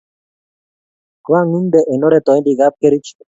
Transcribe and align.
koang'unte 1.25 1.79
eng' 1.91 2.05
oret 2.07 2.27
awendi 2.29 2.57
kapkerich 2.59 3.09